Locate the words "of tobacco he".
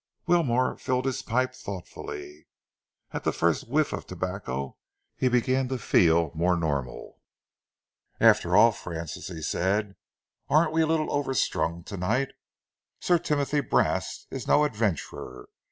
3.93-5.27